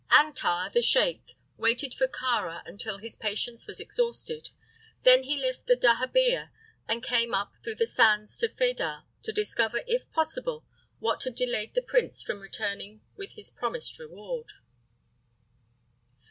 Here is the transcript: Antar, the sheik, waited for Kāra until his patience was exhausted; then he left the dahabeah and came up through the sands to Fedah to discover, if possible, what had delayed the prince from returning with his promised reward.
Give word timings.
Antar, 0.09 0.71
the 0.71 0.81
sheik, 0.81 1.37
waited 1.57 1.93
for 1.93 2.07
Kāra 2.07 2.63
until 2.65 2.97
his 2.97 3.15
patience 3.15 3.67
was 3.67 3.79
exhausted; 3.79 4.49
then 5.03 5.21
he 5.21 5.39
left 5.39 5.67
the 5.67 5.75
dahabeah 5.75 6.49
and 6.87 7.03
came 7.03 7.35
up 7.35 7.53
through 7.63 7.75
the 7.75 7.85
sands 7.85 8.35
to 8.39 8.49
Fedah 8.49 9.03
to 9.21 9.31
discover, 9.31 9.81
if 9.85 10.11
possible, 10.11 10.65
what 10.97 11.21
had 11.23 11.35
delayed 11.35 11.75
the 11.75 11.83
prince 11.83 12.23
from 12.23 12.39
returning 12.39 13.01
with 13.15 13.33
his 13.33 13.51
promised 13.51 13.99
reward. 13.99 14.53